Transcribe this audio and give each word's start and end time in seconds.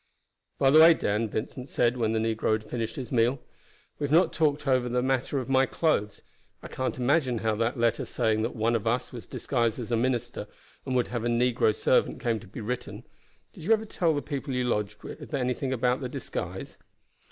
"By 0.57 0.71
the 0.71 0.79
way, 0.79 0.95
Dan," 0.95 1.29
Vincent 1.29 1.69
said 1.69 1.95
when 1.95 2.11
the 2.11 2.17
negro 2.17 2.53
had 2.53 2.63
finished 2.67 2.95
his 2.95 3.11
meal, 3.11 3.39
"we 3.99 4.05
have 4.05 4.11
not 4.11 4.33
talked 4.33 4.67
over 4.67 4.89
that 4.89 5.01
matter 5.03 5.37
of 5.37 5.47
my 5.47 5.67
clothes. 5.67 6.23
I 6.63 6.69
can't 6.69 6.97
imagine 6.97 7.37
how 7.37 7.53
that 7.57 7.77
letter 7.77 8.03
saying 8.05 8.41
that 8.41 8.55
one 8.55 8.75
of 8.75 8.87
us 8.87 9.11
was 9.13 9.27
disguised 9.27 9.79
as 9.79 9.91
a 9.91 9.95
minister 9.97 10.47
and 10.87 10.95
would 10.95 11.09
have 11.09 11.23
a 11.23 11.27
negro 11.27 11.71
servant 11.71 12.19
came 12.19 12.39
to 12.39 12.47
be 12.47 12.61
written. 12.61 13.03
Did 13.53 13.63
you 13.63 13.73
ever 13.73 13.85
tell 13.85 14.15
the 14.15 14.23
people 14.23 14.55
you 14.55 14.63
lodged 14.63 15.03
with 15.03 15.35
anything 15.35 15.71
about 15.71 16.01
the 16.01 16.09
disguise?" 16.09 16.79